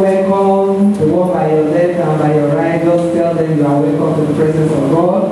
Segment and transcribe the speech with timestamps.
[0.00, 2.82] welcome the one by your left and by your right.
[2.82, 5.22] Just tell them you are welcome to the presence of God.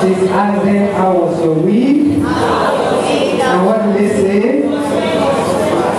[0.00, 4.68] Please ask them how was your week and what did they say.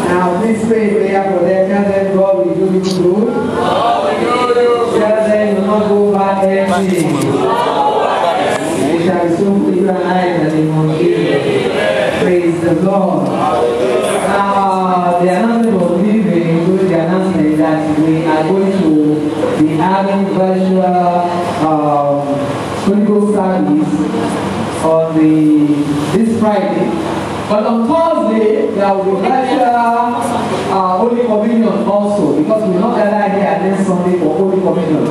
[0.07, 1.69] Now please pray a prayer for them.
[1.69, 3.33] Tell them God will do you good.
[4.99, 6.97] Tell them you not go back empty.
[8.89, 12.21] It shall be so for you and I in the name.
[12.21, 13.36] Praise the Lord.
[19.97, 20.85] Having virtual
[21.65, 25.65] um, Ghost service on the
[26.13, 26.85] this Friday.
[27.49, 33.33] But on Thursday, there will be virtual uh, Holy Communion also because we not gather
[33.33, 35.05] here next Sunday for Holy Communion.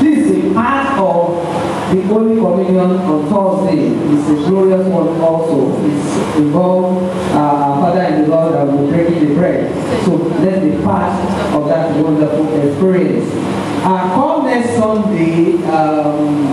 [0.00, 3.88] This is a part of the Holy Communion on Thursday.
[3.92, 5.76] It's a glorious one also.
[5.84, 9.68] It's involved uh, Father and the Lord that will break the bread.
[10.04, 11.12] So let's be part
[11.52, 13.59] of that wonderful experience.
[13.82, 16.46] Uh, come next Sunday, um,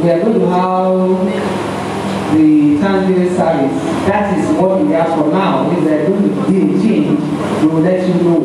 [0.00, 3.82] we are going to have the Thanksgiving service.
[4.06, 5.70] That is what we have for now.
[5.72, 7.20] If there are going to be a change,
[7.62, 8.40] we will let you know.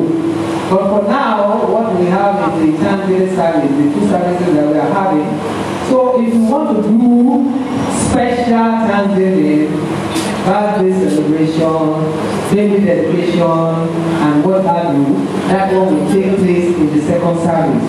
[0.70, 4.80] But for now, what we have is the Thanksgiving service, the two services that we
[4.80, 5.30] are having.
[5.90, 7.54] So if you want to do
[8.10, 9.72] special Thanksgiving,
[10.46, 17.02] birthday celebration, baby dedication, and what have you, that one will take place in the
[17.02, 17.84] second service,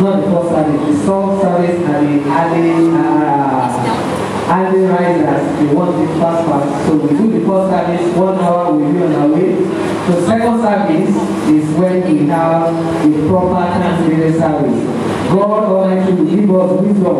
[0.00, 0.80] not the first service.
[0.86, 6.86] The second service and the early, uh, early risers, they want it fast fast.
[6.86, 9.54] So we do the first service, one hour we'll be on our way.
[10.06, 11.14] The second service
[11.48, 14.84] is when we have a proper Thanksgiving service.
[15.34, 17.18] God Almighty will give us wisdom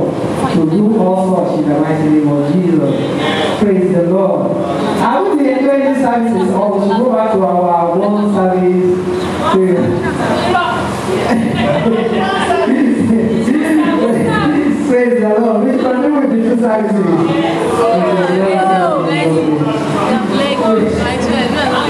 [0.55, 3.59] to do all such in the mighty name of Jesus.
[3.59, 4.53] Praise the Lord.
[5.03, 9.34] I will be enjoying these services or we should go back to our one service.
[14.89, 15.65] Praise the Lord.
[15.65, 15.71] We
[16.89, 17.03] the.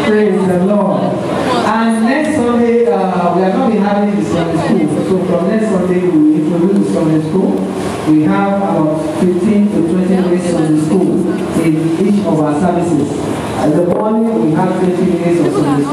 [0.05, 1.03] Praise the Lord.
[1.67, 4.25] And next Sunday, uh, we are going to be having the
[4.59, 4.89] school.
[5.07, 7.53] So from next Sunday, we the Sunday school.
[8.09, 9.94] We have about 15 to 20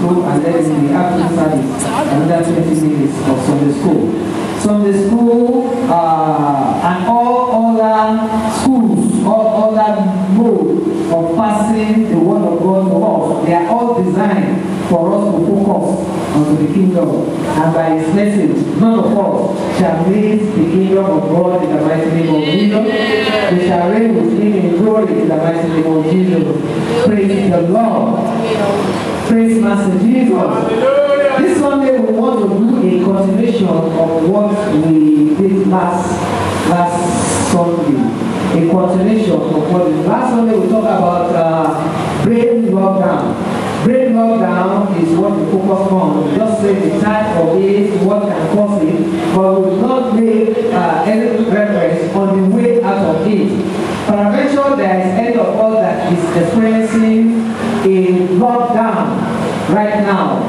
[0.01, 4.31] school, and then in the afternoon service, another 20 minutes of Sunday school.
[4.59, 12.59] Sunday school uh, and all other schools, all other mode of passing the word of
[12.59, 17.09] God to us, they are all designed for us to focus on the kingdom.
[17.29, 21.81] And by his message, none of us shall miss the kingdom of God in the
[21.81, 23.51] mighty name of Jesus.
[23.51, 27.06] We shall reign with him in glory in the mighty name of Jesus.
[27.06, 29.10] Praise the Lord.
[29.31, 30.68] Praise Master Jesus.
[31.40, 36.19] This Sunday we want to do a continuation of what we did last
[36.69, 37.96] last Sunday.
[38.59, 43.86] A continuation of what we last Sunday we talked about uh, brain lockdown.
[43.86, 46.30] Brain lockdown is what we focus on.
[46.30, 50.13] We just say the type of it, what can cause it, but we will not
[50.13, 53.48] make uh, any reference on the way out of it.
[54.08, 57.48] Peradventure, there is any of us that is experiencing
[57.84, 59.10] a lockdown
[59.71, 60.39] right now.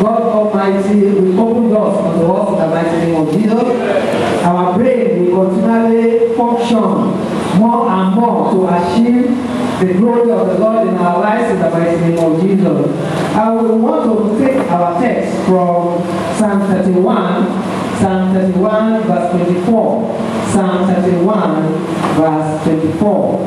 [0.00, 4.42] God Almighty will open doors unto us in the mighty name of Jesus.
[4.44, 9.36] Our brain will continually function more and more to achieve
[9.80, 12.98] the glory of the Lord in our lives in the mighty name of Jesus.
[13.36, 16.02] I will want to take our text from
[16.36, 20.50] Psalm 31, Psalm 31 verse 24.
[20.50, 21.72] Psalm 31
[22.14, 23.38] verse 24.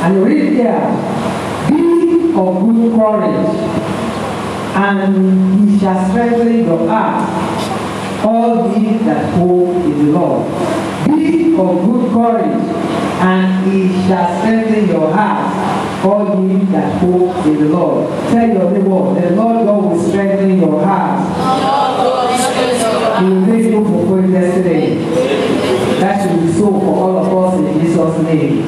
[0.00, 3.77] And read here, be of good courage
[4.78, 10.46] and he shall strengthen your heart, all ye that hope in the Lord.
[11.06, 12.62] Be of good courage,
[13.20, 18.08] and he shall strengthen your heart, all ye that hope in the Lord.
[18.30, 21.18] Tell your neighbor, the Lord God will strengthen your heart.
[23.18, 25.67] He will make you fulfill destiny.
[26.00, 28.64] That should be so for all of us in Jesus' name.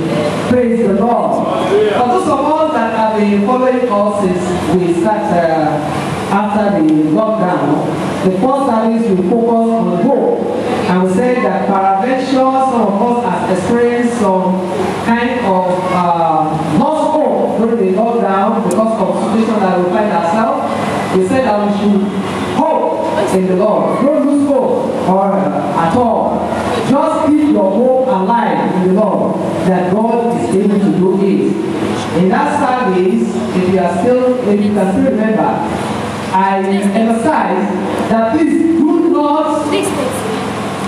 [0.48, 1.46] Praise the Lord.
[1.68, 6.92] For those of us that have been following us since we started uh, after the
[7.10, 7.84] lockdown,
[8.24, 10.40] the first service we focus on hope.
[10.90, 14.66] And we said that peradventure some of us have experienced some
[15.04, 20.12] kind of uh, lost hope during the lockdown because of the situation that we find
[20.12, 21.16] ourselves.
[21.16, 22.02] We said that we should
[22.58, 24.04] hope in the Lord.
[24.04, 26.48] Don't lose hope or uh, at all.
[26.88, 32.20] Just keep your hope alive in the Lord that God is able to do it.
[32.22, 35.50] In that service, if you are still, if you can still remember,
[36.32, 37.66] I emphasize
[38.10, 39.60] that please do not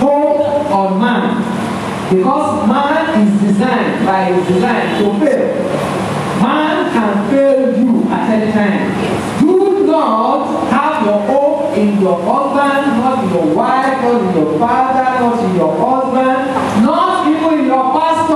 [0.03, 1.39] hope on man
[2.15, 5.47] because man is designed by design to fail.
[6.43, 9.41] Man can fail you at any time.
[9.41, 14.59] Do not have your hope in your husband, not in your wife, not in your
[14.59, 17.93] father, not in your husband, not even in your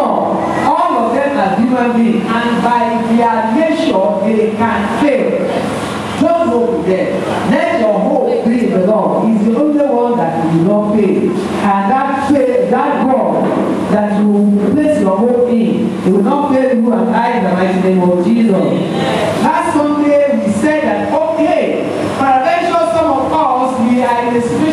[0.07, 5.47] All of them are human beings, and by their nature, they can fail.
[6.21, 7.51] Don't hope them.
[7.51, 9.29] Let your hope be in the Lord.
[9.29, 11.31] He's the only one that will not fail.
[11.31, 16.77] And that faith, that God that you place your hope in, He will not fail
[16.77, 18.53] you and I in the mighty name of Jesus.
[19.43, 21.89] Last Sunday we said that okay,
[22.19, 24.66] peradventure some of us we are in a situation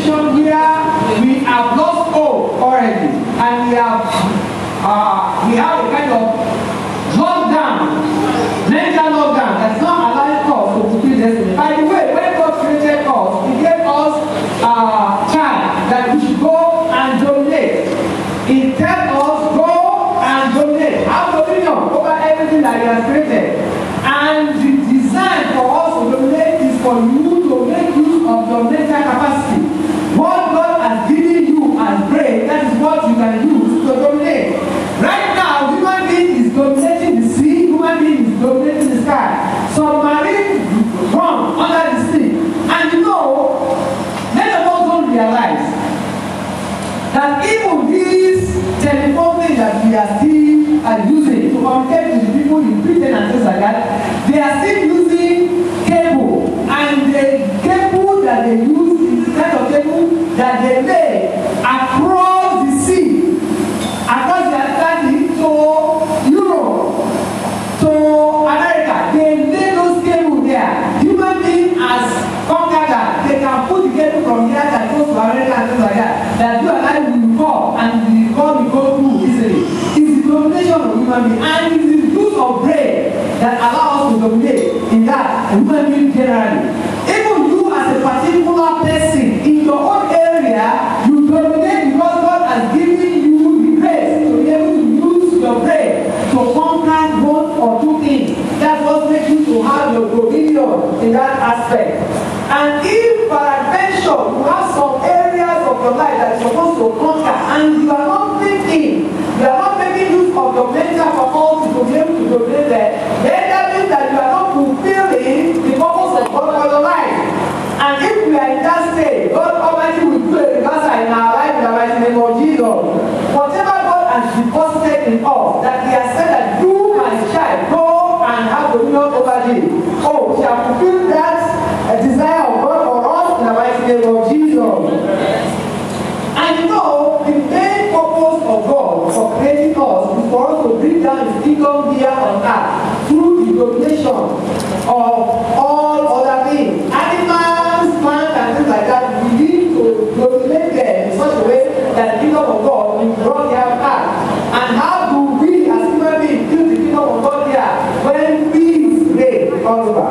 [141.64, 146.92] kingdom here on earth through the domination of all other things.
[146.92, 151.68] Animals, plants, and things like that, we need to dominate them in such a way
[151.96, 154.10] that the kingdom of God will be brought here on earth.
[154.54, 157.72] And how do we as human beings build the kingdom of God here
[158.06, 160.10] when peace reign all over?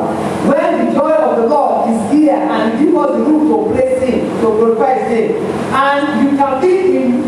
[0.49, 4.01] When the joy of the Lord is here and give us the room to praise
[4.01, 5.43] Him, to glorify His name.
[5.73, 7.21] And you can be in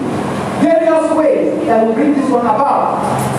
[0.61, 3.34] various ways that will bring this one about.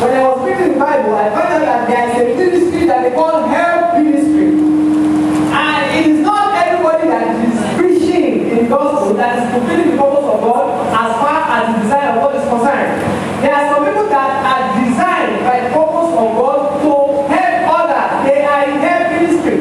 [0.00, 3.02] When I was reading the Bible, I found out that there is a ministry that
[3.02, 4.48] they call help ministry.
[4.52, 9.96] And it is not everybody that is preaching in the gospel that is fulfilling the
[9.96, 12.92] purpose of God as far as the design of God is concerned.
[13.40, 16.92] There are some people that are designed by the purpose of God to
[17.32, 18.10] help others.
[18.28, 19.58] They are in help ministry.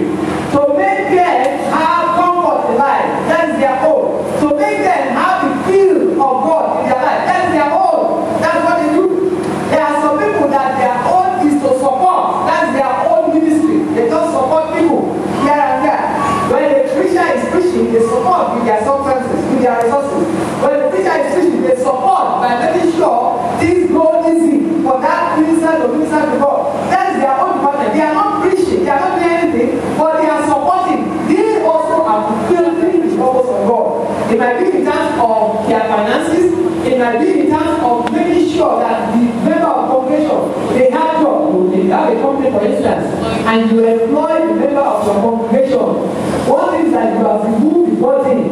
[0.51, 1.39] To make them
[1.71, 3.07] have comfort in life.
[3.31, 4.19] That is their own.
[4.43, 7.23] To make them have the feel of God in their life.
[7.23, 8.03] That is their own.
[8.43, 9.05] That's what they do.
[9.71, 12.47] There are some people that their own is to support.
[12.47, 13.83] That's their own ministry.
[13.93, 15.13] They just support people
[15.43, 16.05] here and there.
[16.47, 16.85] When the
[17.75, 20.27] preaching, they support with their substances, with their resources.
[20.63, 25.39] When the preacher is preaching, they support by making sure things go easy for that
[25.39, 26.91] minister to minister to God.
[26.91, 27.93] That is their own department.
[27.93, 31.03] They are not preaching, they are not doing anything, but they are supporting.
[31.27, 34.31] They also are fulfilling the purpose of God.
[34.31, 36.53] It might be in terms of their finances,
[36.85, 39.84] it might be in terms of making sure that the member
[42.05, 45.79] have a company for instance, and you employ the member of your congregation.
[46.47, 48.51] One is that you have removed the burden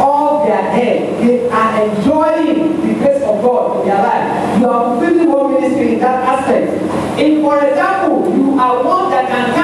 [0.00, 1.20] of their head.
[1.22, 4.60] They are enjoying the grace of God in their life.
[4.60, 6.72] You are fulfilling one ministry in that aspect.
[7.18, 9.61] If, for example, you are one that can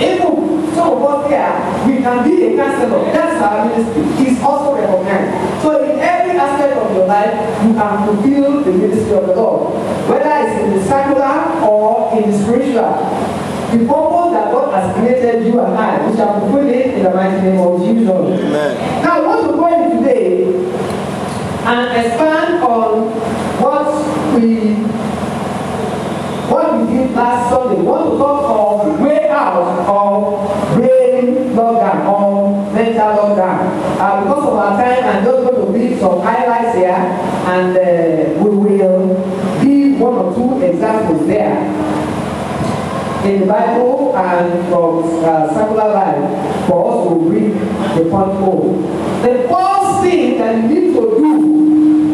[0.00, 1.54] Even some of us here,
[1.86, 3.04] we can be a counselor.
[3.12, 4.02] That's our ministry.
[4.26, 5.62] It's also recognized.
[5.62, 7.32] So in every aspect of your life,
[7.64, 9.74] you can fulfill the ministry of the Lord.
[10.08, 13.44] Whether it's in the secular or in the spiritual.
[13.74, 17.10] The purpose that God has created you and I, we shall fulfill it in the
[17.10, 18.08] mighty name of Jesus.
[18.08, 19.02] Amen.
[19.02, 20.44] Now I want to go in today
[21.66, 23.10] and expand on
[23.60, 24.74] what we
[26.52, 27.80] what we did last Sunday.
[27.80, 29.00] We want to talk of
[29.34, 33.98] Of or brain lockdown or mental lockdown.
[33.98, 38.42] Uh, because of our time, I'm just going to give some highlights here and uh,
[38.42, 39.08] we will
[39.62, 41.58] give one or two examples there
[43.24, 47.50] in the Bible and from uh, secular life for us to bring
[47.96, 48.82] the point home.
[49.22, 51.53] The first thing that you need to do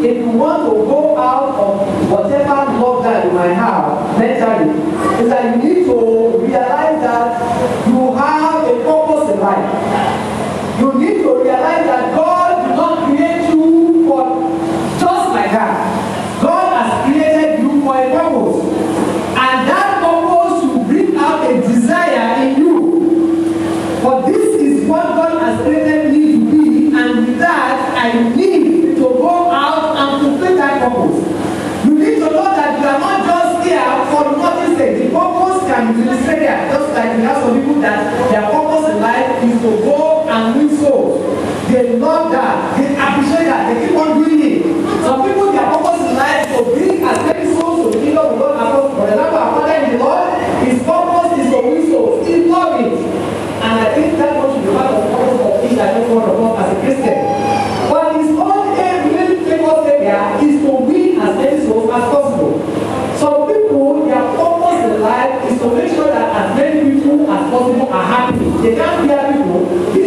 [0.02, 4.70] If you want to go out of whatever lockdown you might have mentally,
[5.22, 7.29] is that you need to realize that
[30.80, 31.20] purpose.
[31.84, 34.96] You need to know that you are not just here for nothing sake.
[35.04, 38.00] The purpose can be mistaken just like we have some people that
[38.32, 41.20] their purpose in life is to go and win souls.
[41.68, 42.80] They love that.
[42.80, 43.62] They appreciate that.
[43.68, 44.62] They keep on doing it.
[45.04, 48.24] Some people their purpose in life is to bring as many souls to the kingdom
[48.26, 48.96] of God as.
[48.96, 50.28] For example, our father in the Lord,
[50.64, 52.26] his purpose is to win souls.
[52.26, 52.96] He loves it.
[53.60, 56.14] And I think that much is the part of the purpose of each and every
[56.16, 56.49] one of us.
[65.74, 68.44] make sure that as many people as possible are happy.
[68.62, 69.99] They can't be happy, though.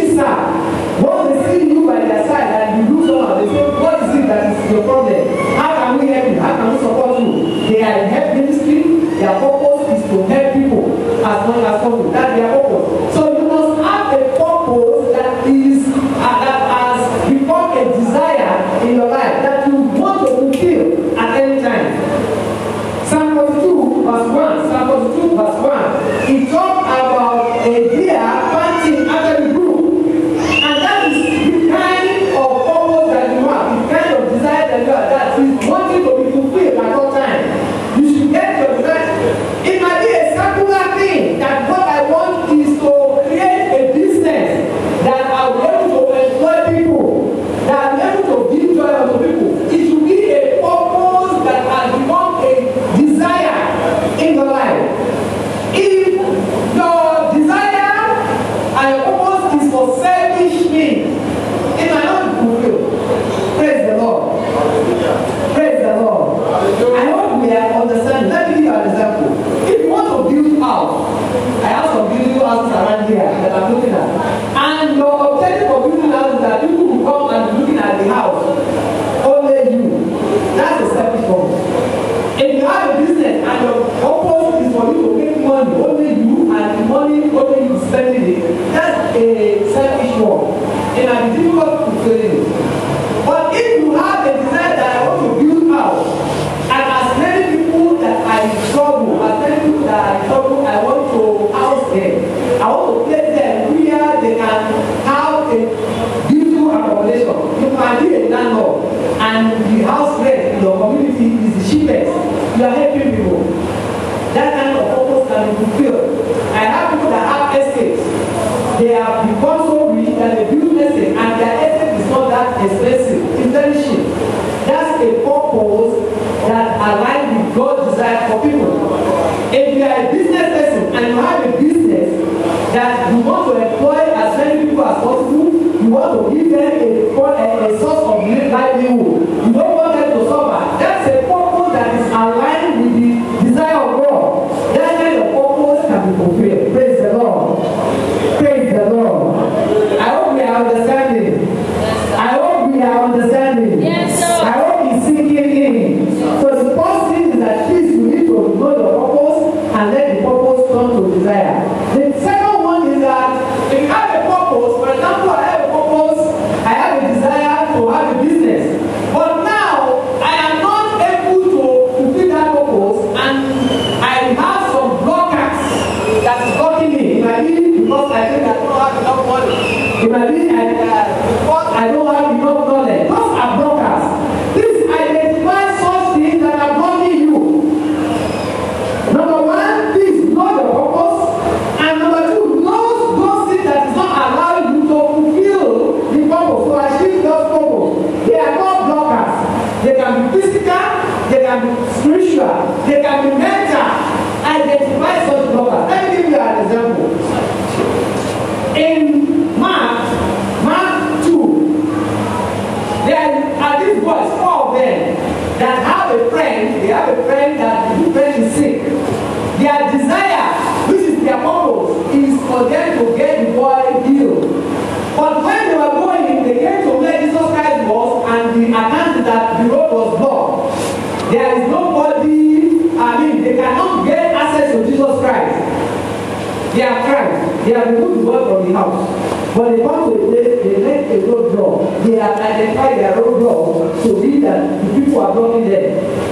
[238.24, 239.56] Work from the house.
[239.56, 242.02] When they come to a place, they make a road block.
[242.04, 245.84] They have identified their road block to be that the people are blocking them.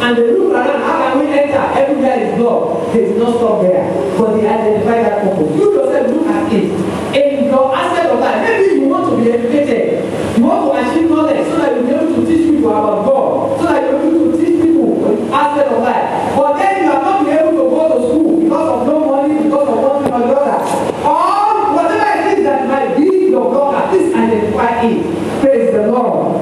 [0.02, 1.62] And they look around, how can we enter?
[1.78, 2.92] Everywhere is blocked.
[2.92, 4.18] They did not stop there.
[4.18, 5.56] But they identify that purpose.
[5.56, 6.70] You yourself look at it.
[7.14, 10.38] In your aspect of life, maybe you want to be educated.
[10.38, 13.60] You want to achieve knowledge so that you'll be able to teach people about God.
[13.60, 16.36] So that you'll be able to teach people aspect of life.
[16.36, 19.44] But then you are not be able to go to school because of no money,
[19.44, 20.58] because of one thing or the other.
[21.06, 25.40] Or whatever it is that might be your blocker, please identify it.
[25.40, 26.40] Praise the Lord.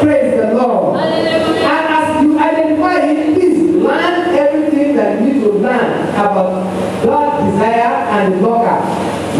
[0.00, 1.00] Praise the Lord.
[1.00, 1.28] And
[1.66, 7.94] as you identify it, please learn everything that you need to learn about God's desire
[8.14, 8.78] and the blocker.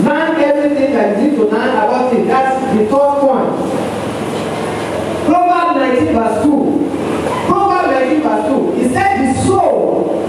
[0.03, 2.27] Learn everything that you need to learn about it.
[2.27, 3.51] That's the third point.
[5.27, 6.51] Proverbs 19 verse 2.
[7.47, 8.73] Proverbs 19 verse 2.
[8.77, 10.23] He said the soul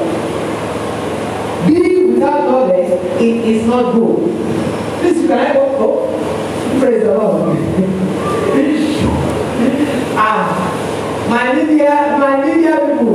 [1.67, 4.17] being without knowledge it is not good.
[4.99, 7.57] Please you can go oh, praise the Lord.
[10.19, 10.49] ah
[11.29, 13.06] my media my media people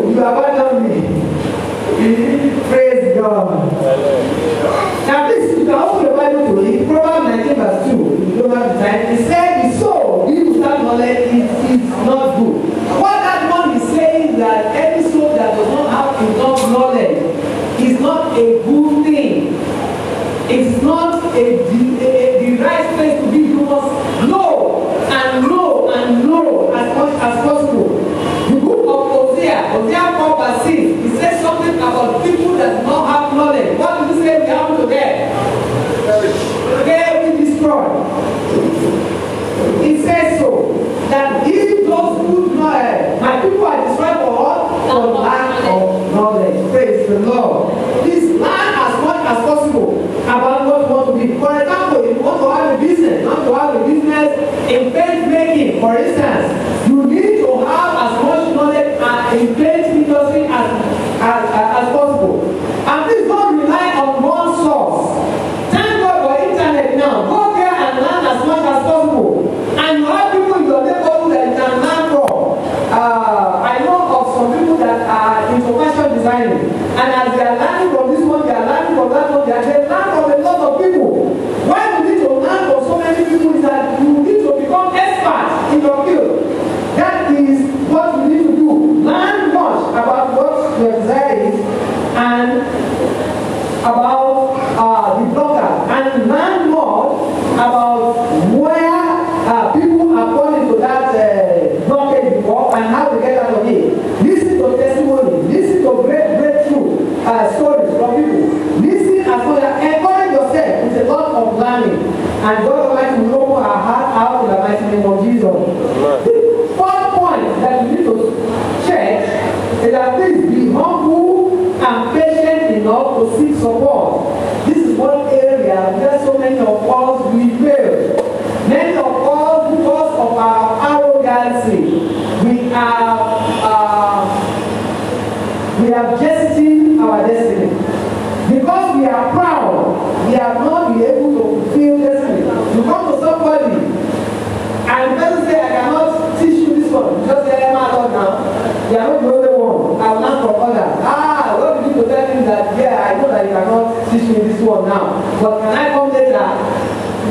[139.03, 142.43] we are proud, we have not been able to fulfill destiny.
[142.47, 147.19] You come to somebody and person say, I cannot teach you this one.
[147.21, 148.91] You just say, I'm out now.
[148.93, 150.01] You are not the only one.
[150.01, 150.95] I learn from others.
[151.03, 154.35] Ah, what did you tell him that, yeah, I know that you cannot teach me
[154.49, 155.19] this one now.
[155.43, 156.47] But can I come later?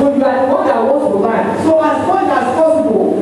[0.03, 1.63] But you are the one that wants to learn.
[1.63, 3.15] So as much as possible,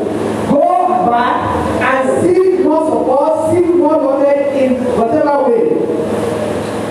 [0.50, 1.38] go back
[1.86, 5.86] and seek more support, seek more knowledge in whatever way.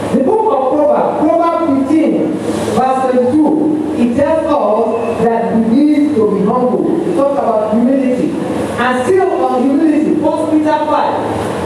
[0.08, 2.37] The book of Proverbs, Proverbs 15,
[2.76, 6.84] verse 22, it tells us that we need to be humble.
[7.08, 8.30] It talks about humility.
[8.78, 11.58] And still on humility, 1 Peter 5.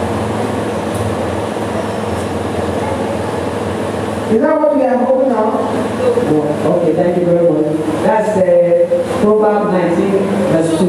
[4.33, 5.51] Is that what we are holding now?
[5.53, 6.41] No.
[6.81, 7.77] Okay, thank you very much.
[8.03, 10.11] That's uh, Proverbs 19,
[10.49, 10.87] verse 2.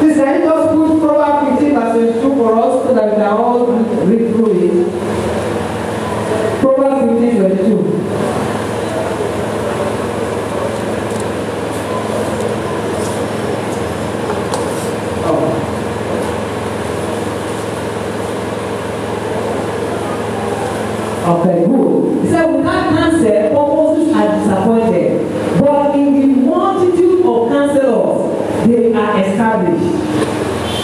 [0.00, 3.22] Please, can you just put Proverbs 15, verse 22 for us so that we can
[3.22, 4.74] all read through it?
[6.60, 7.87] Proverbs 15, 22.
[21.28, 22.26] Okay, good.
[22.30, 25.60] Said, without counsel, purposes are disappointed.
[25.60, 29.92] But in the multitude of counselors, they are established.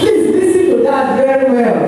[0.01, 1.84] Please listen to that very well.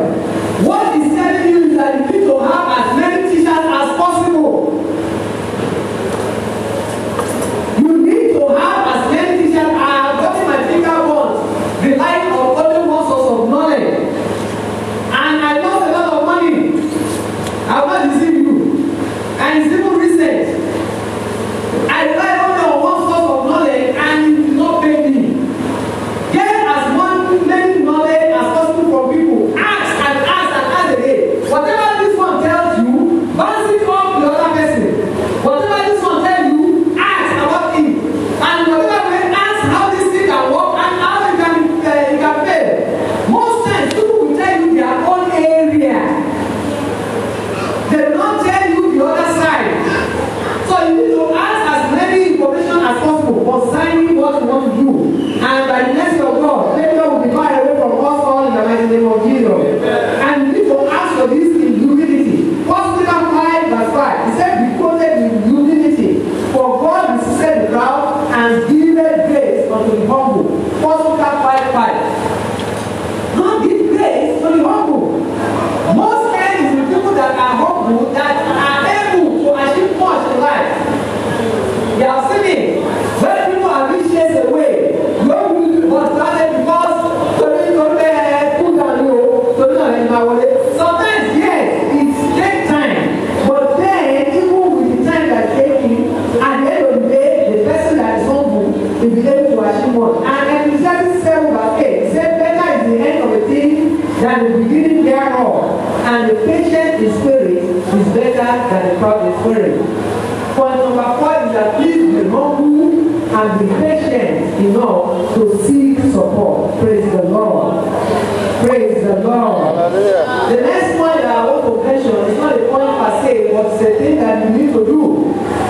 [123.58, 125.18] obsédé d'allumer le jour.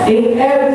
[0.09, 0.66] Et elle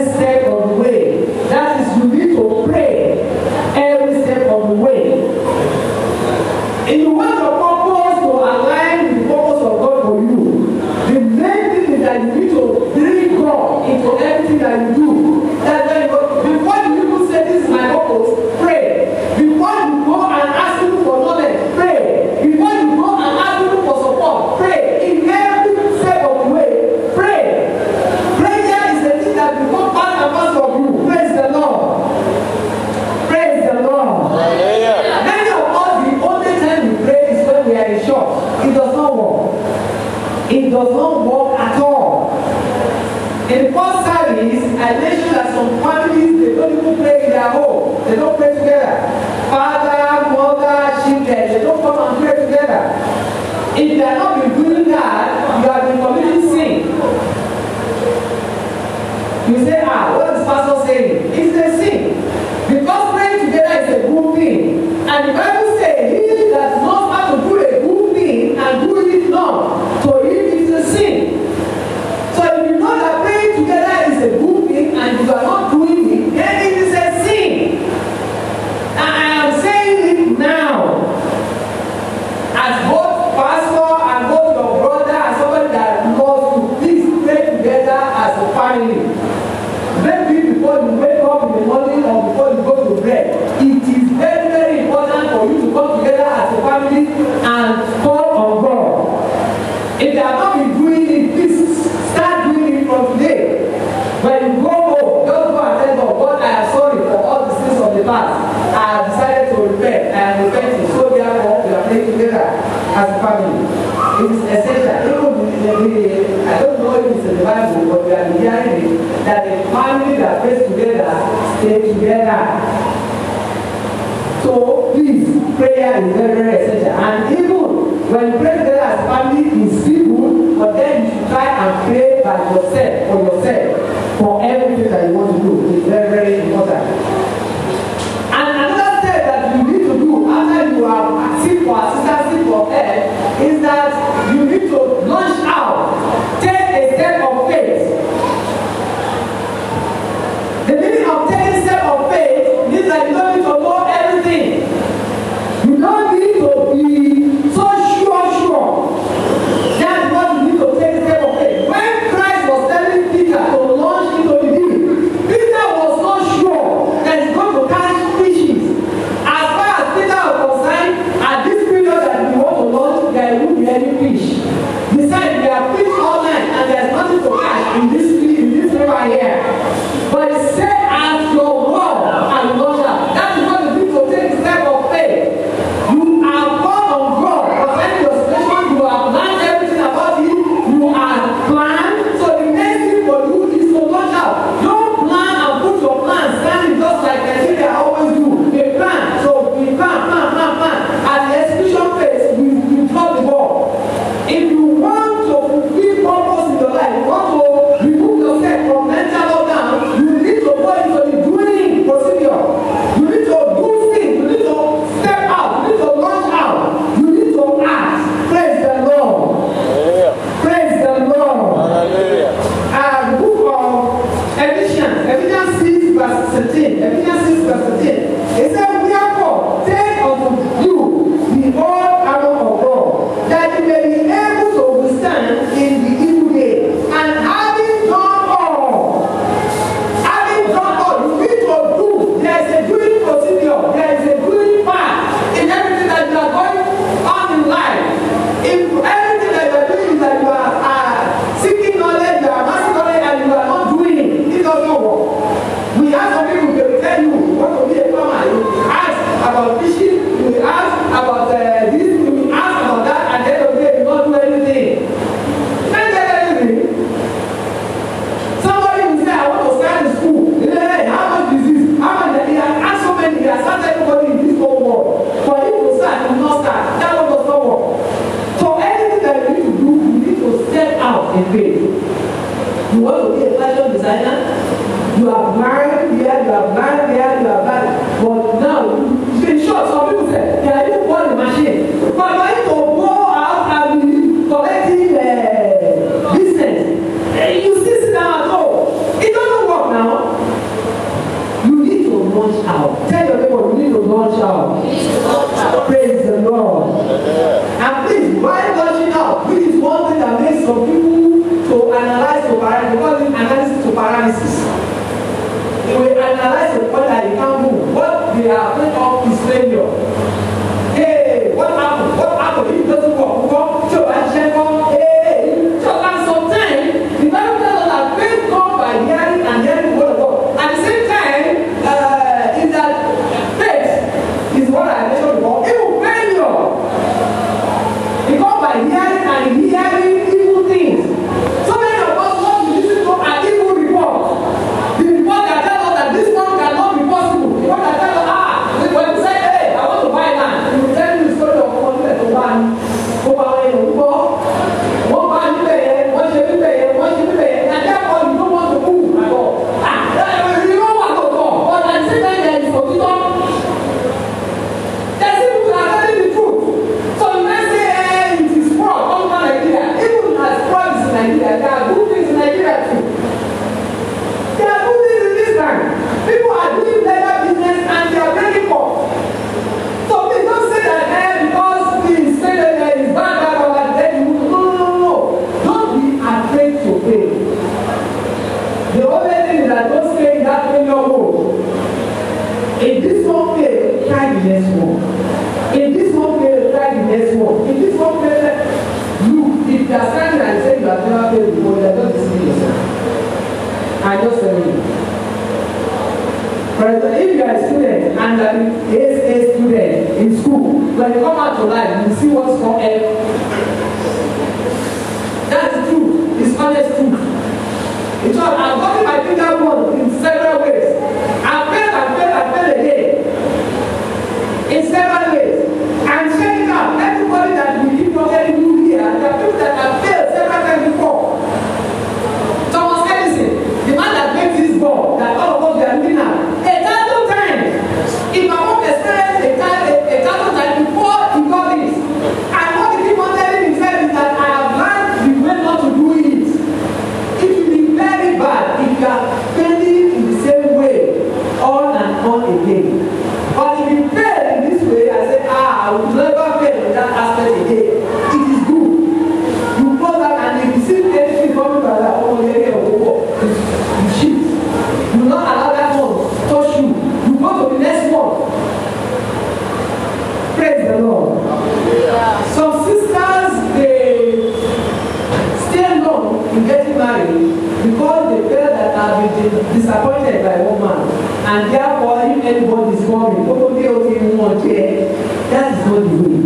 [479.72, 480.80] disappointed by one man
[481.24, 484.88] and therefore if anybody is coming ó tó dé orí wọn jẹ
[485.30, 486.16] that is not the way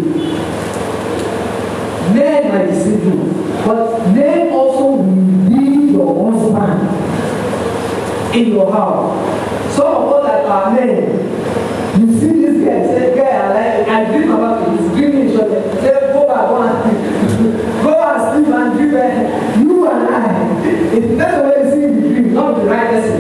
[2.15, 3.19] men are deceitful
[3.67, 3.81] but
[4.17, 5.05] men also will
[5.49, 6.81] be your husband
[8.35, 9.26] in your house.
[22.37, 23.19] not the right person.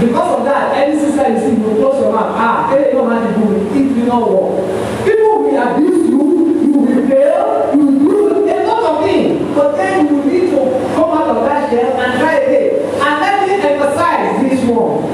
[0.00, 2.32] Because of that any sister you see you close your mouth.
[2.36, 6.20] Ah hey no man you go if you no work people will abuse you
[6.62, 9.54] you will fail you do a lot of things.
[9.54, 10.60] But then you need to
[10.94, 12.70] come out of that shell and try again.
[13.00, 15.08] And let me emphasize this one.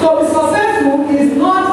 [0.00, 1.69] To be successful is not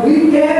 [0.00, 0.51] we can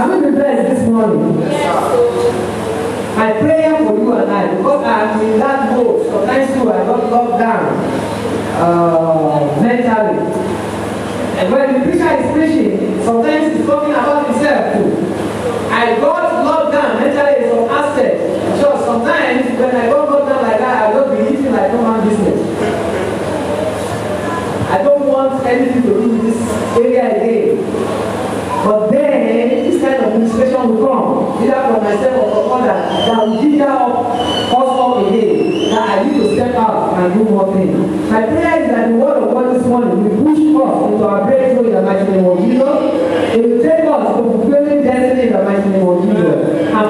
[0.00, 1.40] Are we prepared this morning?
[1.40, 3.16] Yes.
[3.18, 7.12] My prayer for you and I, because I'm in that boat, sometimes too, I got
[7.12, 7.68] locked down
[8.64, 10.24] uh, mentally.
[11.36, 14.88] And when the preacher is preaching, sometimes he's talking about himself too.
[15.68, 18.16] I got locked down mentally in some aspect.
[18.56, 21.82] So sometimes when I got locked down like that, I don't be eating like no
[21.82, 22.40] man business.
[24.70, 26.40] I don't want anything to do with this
[26.78, 26.99] area.
[30.66, 35.88] will come, either for myself or for others, that will hinder us all again, that
[35.88, 38.10] I need to step out and do more things.
[38.10, 41.24] My prayer is that the word of God this morning will push us into our
[41.26, 42.76] breakthrough in the mighty name of Jesus.
[43.34, 46.72] It will take us to fulfilling destiny in the mighty name of Jesus.
[46.74, 46.86] And